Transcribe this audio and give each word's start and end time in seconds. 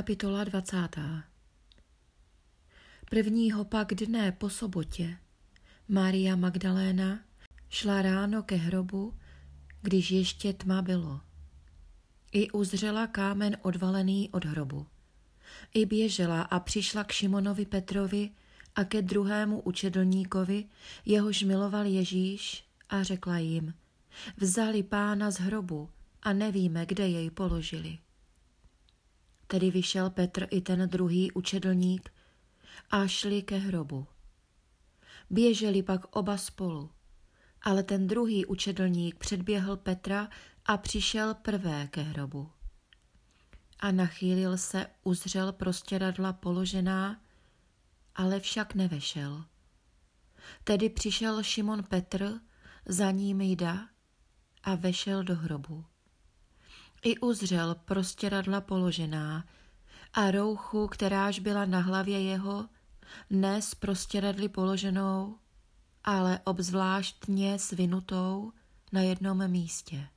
Kapitola 0.00 0.44
20. 0.44 0.76
Prvního 3.10 3.64
pak 3.64 3.94
dne 3.94 4.32
po 4.32 4.50
sobotě 4.50 5.18
Maria 5.88 6.36
Magdaléna 6.36 7.20
šla 7.68 8.02
ráno 8.02 8.42
ke 8.42 8.56
hrobu, 8.56 9.14
když 9.82 10.10
ještě 10.10 10.52
tma 10.52 10.82
bylo. 10.82 11.20
I 12.32 12.50
uzřela 12.50 13.06
kámen 13.06 13.56
odvalený 13.62 14.30
od 14.30 14.44
hrobu. 14.44 14.86
I 15.74 15.86
běžela 15.86 16.42
a 16.42 16.60
přišla 16.60 17.04
k 17.04 17.12
Šimonovi 17.12 17.66
Petrovi 17.66 18.30
a 18.74 18.84
ke 18.84 19.02
druhému 19.02 19.60
učedlníkovi, 19.60 20.64
jehož 21.04 21.42
miloval 21.42 21.86
Ježíš 21.86 22.64
a 22.88 23.02
řekla 23.02 23.38
jim, 23.38 23.74
vzali 24.36 24.82
pána 24.82 25.30
z 25.30 25.38
hrobu 25.38 25.90
a 26.22 26.32
nevíme, 26.32 26.86
kde 26.86 27.08
jej 27.08 27.30
položili. 27.30 27.98
Tedy 29.50 29.70
vyšel 29.70 30.10
Petr 30.10 30.46
i 30.50 30.60
ten 30.60 30.88
druhý 30.88 31.32
učedlník 31.32 32.12
a 32.90 33.06
šli 33.06 33.42
ke 33.42 33.56
hrobu. 33.56 34.06
Běželi 35.30 35.82
pak 35.82 36.16
oba 36.16 36.36
spolu, 36.36 36.90
ale 37.62 37.82
ten 37.82 38.06
druhý 38.06 38.46
učedlník 38.46 39.18
předběhl 39.18 39.76
Petra 39.76 40.28
a 40.66 40.76
přišel 40.76 41.34
prvé 41.34 41.86
ke 41.86 42.02
hrobu. 42.02 42.50
A 43.80 43.90
nachýlil 43.90 44.58
se, 44.58 44.86
uzřel 45.04 45.52
prostěradla 45.52 46.32
položená, 46.32 47.20
ale 48.14 48.40
však 48.40 48.74
nevešel. 48.74 49.44
Tedy 50.64 50.88
přišel 50.88 51.42
Šimon 51.42 51.82
Petr, 51.82 52.40
za 52.86 53.10
ním 53.10 53.40
jda 53.40 53.88
a 54.62 54.74
vešel 54.74 55.24
do 55.24 55.36
hrobu. 55.36 55.84
I 57.02 57.18
uzřel 57.18 57.74
prostěradla 57.74 58.60
položená 58.60 59.44
a 60.12 60.30
rouchu, 60.30 60.88
kteráž 60.88 61.38
byla 61.38 61.64
na 61.64 61.80
hlavě 61.80 62.22
jeho, 62.22 62.68
ne 63.30 63.62
s 63.62 63.74
prostěradly 63.74 64.48
položenou, 64.48 65.36
ale 66.04 66.40
obzvláštně 66.44 67.58
svinutou 67.58 68.52
na 68.92 69.00
jednom 69.00 69.48
místě. 69.48 70.08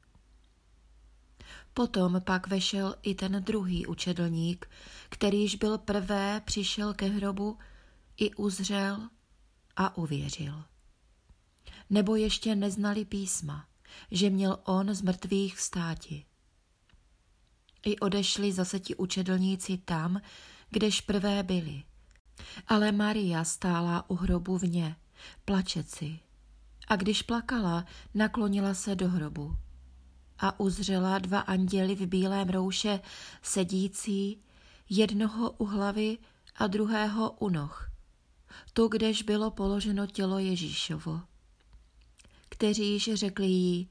Potom 1.74 2.22
pak 2.22 2.48
vešel 2.48 2.96
i 3.02 3.16
ten 3.16 3.44
druhý 3.44 3.88
učedlník, 3.88 4.70
kterýž 5.10 5.56
byl 5.56 5.78
prvé 5.78 6.42
přišel 6.46 6.94
ke 6.94 7.06
hrobu, 7.06 7.58
i 8.18 8.34
uzřel 8.34 9.10
a 9.76 9.98
uvěřil. 9.98 10.64
Nebo 11.90 12.16
ještě 12.16 12.56
neznali 12.56 13.06
písma, 13.06 13.66
že 14.12 14.30
měl 14.30 14.60
on 14.64 14.94
z 14.94 15.02
mrtvých 15.02 15.56
vstáti. 15.56 16.26
I 17.86 18.00
odešli 18.00 18.52
zase 18.52 18.80
ti 18.80 18.96
učedlníci 18.96 19.78
tam, 19.78 20.22
kdež 20.70 21.02
prvé 21.02 21.44
byli. 21.44 21.84
Ale 22.68 22.92
Maria 22.92 23.44
stála 23.44 24.10
u 24.10 24.16
hrobu 24.16 24.58
vně, 24.58 24.96
plačeci. 25.46 26.20
A 26.88 26.96
když 26.96 27.22
plakala, 27.22 27.86
naklonila 28.14 28.74
se 28.74 28.96
do 28.96 29.10
hrobu. 29.10 29.58
A 30.40 30.60
uzřela 30.60 31.20
dva 31.20 31.40
anděly 31.40 31.96
v 31.96 32.06
bílém 32.06 32.50
rouše 32.50 33.00
sedící, 33.42 34.42
jednoho 34.90 35.52
u 35.52 35.66
hlavy 35.66 36.18
a 36.56 36.68
druhého 36.68 37.32
u 37.32 37.50
noh. 37.50 37.90
Tu, 38.74 38.88
kdež 38.88 39.24
bylo 39.24 39.52
položeno 39.52 40.08
tělo 40.08 40.40
Ježíšovo. 40.40 41.22
Kteříž 42.50 43.10
řekli 43.14 43.46
jí, 43.46 43.90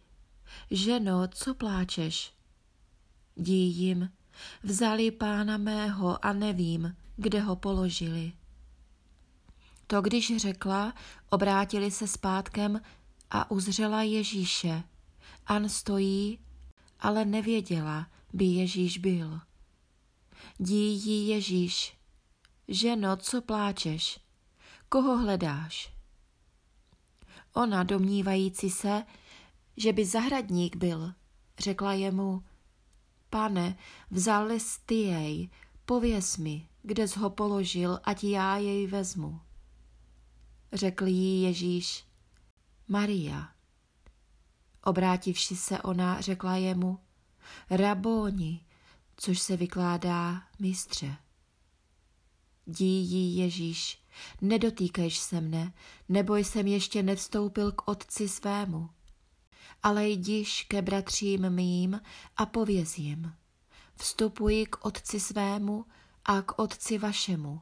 ženo, 0.70 1.28
co 1.28 1.54
pláčeš? 1.54 2.32
Dí 3.36 3.68
jim, 3.68 4.10
vzali 4.62 5.10
pána 5.10 5.56
mého 5.56 6.24
a 6.24 6.32
nevím, 6.32 6.96
kde 7.16 7.40
ho 7.40 7.56
položili. 7.56 8.32
To 9.86 10.02
když 10.02 10.36
řekla, 10.36 10.94
obrátili 11.30 11.90
se 11.90 12.08
zpátkem 12.08 12.80
a 13.30 13.50
uzřela 13.50 14.02
Ježíše. 14.02 14.82
An 15.46 15.68
stojí, 15.68 16.38
ale 17.00 17.24
nevěděla, 17.24 18.06
by 18.32 18.44
Ježíš 18.44 18.98
byl. 18.98 19.40
Dí 20.58 20.94
jí 20.94 21.28
Ježíš, 21.28 21.96
ženo, 22.68 23.16
co 23.16 23.42
pláčeš? 23.42 24.20
Koho 24.88 25.18
hledáš? 25.18 25.92
Ona, 27.52 27.82
domnívající 27.82 28.70
se, 28.70 29.04
že 29.76 29.92
by 29.92 30.06
zahradník 30.06 30.76
byl, 30.76 31.12
řekla 31.58 31.92
jemu, 31.92 32.42
Pane, 33.32 33.76
vzal 34.10 34.48
ty 34.86 34.94
jej, 34.94 35.50
pověz 35.84 36.36
mi, 36.36 36.68
kde 36.82 37.06
ho 37.16 37.30
položil, 37.30 38.00
ať 38.04 38.24
já 38.24 38.56
jej 38.56 38.86
vezmu. 38.86 39.40
Řekl 40.72 41.06
jí 41.06 41.42
Ježíš, 41.42 42.04
Maria. 42.88 43.48
Obrátivši 44.84 45.56
se 45.56 45.82
ona, 45.82 46.20
řekla 46.20 46.56
jemu, 46.56 46.98
Rabóni, 47.70 48.64
což 49.16 49.38
se 49.38 49.56
vykládá 49.56 50.42
mistře. 50.58 51.16
Dí 52.66 53.04
jí 53.04 53.36
Ježíš, 53.36 54.02
nedotýkejš 54.40 55.18
se 55.18 55.40
mne, 55.40 55.72
nebo 56.08 56.36
jsem 56.36 56.66
ještě 56.66 57.02
nevstoupil 57.02 57.72
k 57.72 57.88
otci 57.88 58.28
svému 58.28 58.90
ale 59.82 60.08
jdiš 60.08 60.62
ke 60.62 60.82
bratřím 60.82 61.50
mým 61.50 62.00
a 62.36 62.46
pověz 62.46 62.98
jim. 62.98 63.32
Vstupuji 63.94 64.66
k 64.66 64.84
otci 64.84 65.20
svému 65.20 65.84
a 66.24 66.42
k 66.42 66.58
otci 66.58 66.98
vašemu, 66.98 67.60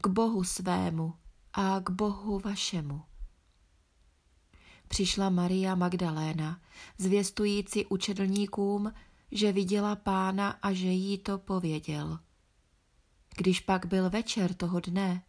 k 0.00 0.06
Bohu 0.06 0.44
svému 0.44 1.14
a 1.52 1.80
k 1.80 1.90
Bohu 1.90 2.38
vašemu. 2.38 3.02
Přišla 4.88 5.30
Maria 5.30 5.74
Magdaléna, 5.74 6.60
zvěstující 6.98 7.86
učedlníkům, 7.86 8.92
že 9.32 9.52
viděla 9.52 9.96
pána 9.96 10.50
a 10.50 10.72
že 10.72 10.86
jí 10.86 11.18
to 11.18 11.38
pověděl. 11.38 12.18
Když 13.36 13.60
pak 13.60 13.86
byl 13.86 14.10
večer 14.10 14.54
toho 14.54 14.80
dne, 14.80 15.22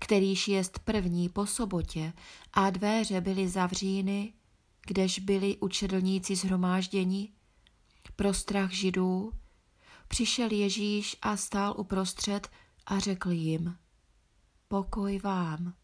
kterýž 0.00 0.48
jest 0.48 0.78
první 0.78 1.28
po 1.28 1.46
sobotě 1.46 2.12
a 2.52 2.70
dveře 2.70 3.20
byly 3.20 3.48
zavříny, 3.48 4.32
kdež 4.90 5.18
byli 5.18 5.56
učedlníci 5.56 6.36
zhromážděni, 6.36 7.32
pro 8.16 8.34
strach 8.34 8.70
židů, 8.70 9.32
přišel 10.08 10.52
Ježíš 10.52 11.16
a 11.22 11.36
stál 11.36 11.74
uprostřed 11.78 12.50
a 12.86 12.98
řekl 12.98 13.30
jim, 13.30 13.78
pokoj 14.68 15.18
vám. 15.18 15.74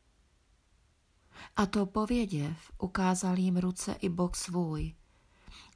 A 1.56 1.66
to 1.66 1.86
pověděv 1.86 2.72
ukázal 2.78 3.38
jim 3.38 3.56
ruce 3.56 3.92
i 3.92 4.08
bok 4.08 4.36
svůj. 4.36 4.94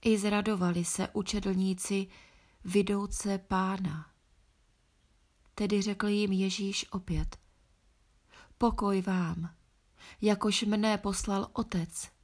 I 0.05 0.19
zradovali 0.19 0.85
se 0.85 1.09
učedlníci 1.13 2.07
vidouce 2.65 3.39
pána. 3.39 4.11
Tedy 5.55 5.83
řekl 5.83 6.09
jim 6.09 6.33
Ježíš 6.33 6.93
opět, 6.93 7.39
pokoj 8.59 9.03
vám, 9.03 9.55
jakož 10.21 10.63
mne 10.63 10.99
poslal 10.99 11.51
otec, 11.53 12.20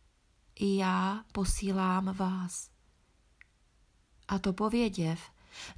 i 0.56 0.76
já 0.76 1.24
posílám 1.32 2.14
vás. 2.14 2.70
A 4.28 4.38
to 4.38 4.52
pověděv, 4.52 5.20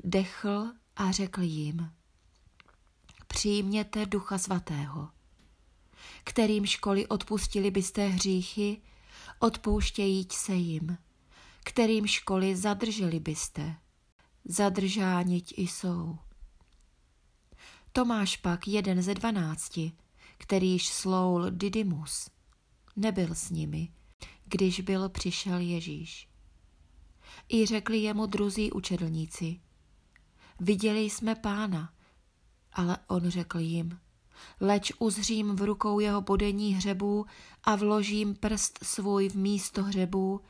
dechl 0.05 0.73
a 0.97 1.11
řekl 1.11 1.43
jim, 1.43 1.93
přijměte 3.27 4.07
ducha 4.07 4.39
svatého, 4.39 5.09
kterým 6.25 6.67
školy 6.67 7.07
odpustili 7.07 7.71
byste 7.71 8.07
hříchy, 8.07 8.83
odpouštějíť 9.39 10.33
se 10.33 10.55
jim, 10.55 10.99
kterým 11.65 12.07
školy 12.07 12.57
zadrželi 12.57 13.21
byste, 13.21 13.77
zadržániť 14.45 15.55
jsou. 15.59 16.19
Tomáš 17.93 18.37
pak 18.37 18.69
jeden 18.69 19.03
ze 19.03 19.15
dvanácti, 19.15 19.93
kterýž 20.39 20.89
sloul 20.89 21.51
Didymus, 21.51 22.31
nebyl 22.97 23.35
s 23.35 23.51
nimi, 23.51 23.89
když 24.49 24.81
byl 24.81 25.09
přišel 25.09 25.59
Ježíš. 25.59 26.29
I 27.49 27.67
řekli 27.67 27.99
jemu 27.99 28.27
druzí 28.27 28.73
učedlníci, 28.73 29.61
viděli 30.61 31.01
jsme 31.01 31.35
pána, 31.35 31.93
ale 32.73 32.99
on 33.09 33.31
řekl 33.31 33.59
jim, 33.59 33.99
leč 34.61 34.93
uzřím 34.99 35.57
v 35.57 35.63
rukou 35.63 36.01
jeho 36.01 36.21
bodení 36.21 36.75
hřebů 36.75 37.27
a 37.65 37.77
vložím 37.77 38.35
prst 38.35 38.79
svůj 38.83 39.29
v 39.29 39.35
místo 39.35 39.83
hřebů 39.83 40.41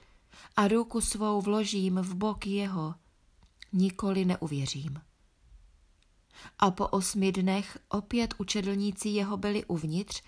a 0.57 0.69
ruku 0.69 1.01
svou 1.01 1.41
vložím 1.41 1.97
v 1.97 2.15
bok 2.15 2.47
jeho, 2.47 2.95
nikoli 3.73 4.25
neuvěřím. 4.25 5.01
A 6.59 6.71
po 6.71 6.89
osmi 6.89 7.33
dnech 7.33 7.79
opět 7.89 8.35
učedlníci 8.39 9.09
jeho 9.09 9.37
byli 9.37 9.65
uvnitř 9.65 10.23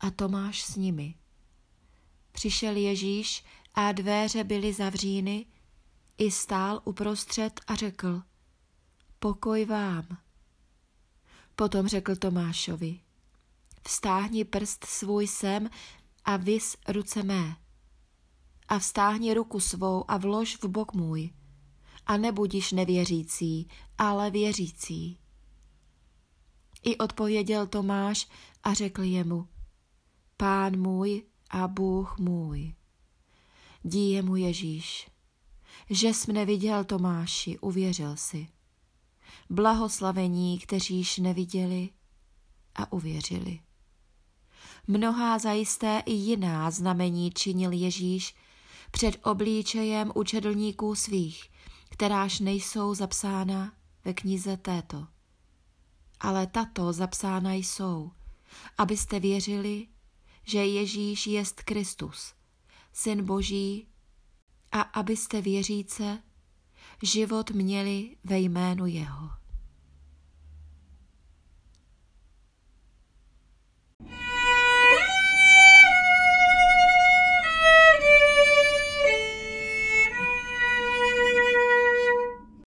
a 0.00 0.10
Tomáš 0.10 0.62
s 0.62 0.76
nimi. 0.76 1.14
Přišel 2.38 2.76
Ježíš 2.76 3.44
a 3.74 3.92
dveře 3.92 4.44
byly 4.44 4.72
zavříny, 4.72 5.46
i 6.18 6.30
stál 6.30 6.80
uprostřed 6.84 7.60
a 7.66 7.74
řekl, 7.74 8.22
pokoj 9.18 9.64
vám. 9.64 10.06
Potom 11.56 11.88
řekl 11.88 12.16
Tomášovi, 12.16 13.00
vstáhni 13.86 14.44
prst 14.44 14.84
svůj 14.84 15.26
sem 15.26 15.70
a 16.24 16.36
vys 16.36 16.76
ruce 16.88 17.22
mé. 17.22 17.56
A 18.68 18.78
vstáhni 18.78 19.34
ruku 19.34 19.60
svou 19.60 20.10
a 20.10 20.16
vlož 20.16 20.56
v 20.62 20.64
bok 20.64 20.92
můj. 20.92 21.30
A 22.06 22.16
nebudíš 22.16 22.72
nevěřící, 22.72 23.68
ale 23.98 24.30
věřící. 24.30 25.18
I 26.82 26.96
odpověděl 26.96 27.66
Tomáš 27.66 28.28
a 28.62 28.74
řekl 28.74 29.02
jemu, 29.02 29.48
Pán 30.36 30.76
můj 30.80 31.22
a 31.50 31.68
Bůh 31.68 32.18
můj. 32.18 32.74
Díje 33.82 34.22
mu 34.22 34.36
Ježíš. 34.36 35.08
Že 35.90 36.08
jsi 36.08 36.32
mne 36.32 36.44
viděl, 36.44 36.84
Tomáši, 36.84 37.58
uvěřil 37.58 38.16
si. 38.16 38.48
Blahoslavení, 39.50 40.58
kteříž 40.58 41.18
neviděli 41.18 41.88
a 42.74 42.92
uvěřili. 42.92 43.60
Mnohá 44.86 45.38
zajisté 45.38 46.02
i 46.06 46.12
jiná 46.12 46.70
znamení 46.70 47.30
činil 47.30 47.72
Ježíš 47.72 48.34
před 48.90 49.26
oblíčejem 49.26 50.12
učedlníků 50.14 50.94
svých, 50.94 51.50
kteráž 51.90 52.40
nejsou 52.40 52.94
zapsána 52.94 53.72
ve 54.04 54.14
knize 54.14 54.56
této. 54.56 55.06
Ale 56.20 56.46
tato 56.46 56.92
zapsána 56.92 57.52
jsou, 57.52 58.10
abyste 58.78 59.20
věřili, 59.20 59.86
že 60.48 60.64
Ježíš 60.64 61.26
jest 61.26 61.62
Kristus, 61.62 62.34
Syn 62.92 63.24
Boží, 63.24 63.88
a 64.72 64.80
abyste 64.80 65.40
věříce 65.40 66.22
život 67.02 67.50
měli 67.50 68.16
ve 68.24 68.38
jménu 68.38 68.86
Jeho. 68.86 69.37